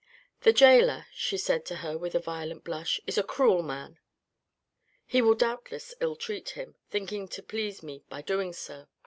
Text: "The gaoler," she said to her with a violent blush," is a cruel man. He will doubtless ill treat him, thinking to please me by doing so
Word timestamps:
"The 0.45 0.51
gaoler," 0.51 1.05
she 1.13 1.37
said 1.37 1.63
to 1.67 1.75
her 1.85 1.95
with 1.95 2.15
a 2.15 2.19
violent 2.19 2.63
blush," 2.63 2.99
is 3.05 3.19
a 3.19 3.23
cruel 3.23 3.61
man. 3.61 3.99
He 5.05 5.21
will 5.21 5.35
doubtless 5.35 5.93
ill 6.01 6.15
treat 6.15 6.49
him, 6.57 6.73
thinking 6.89 7.27
to 7.27 7.43
please 7.43 7.83
me 7.83 8.03
by 8.09 8.23
doing 8.23 8.51
so 8.51 8.87